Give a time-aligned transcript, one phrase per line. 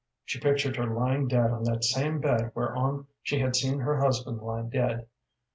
[0.25, 4.41] She pictured her lying dead on that same bed whereon she had seen her husband
[4.41, 5.07] lie dead.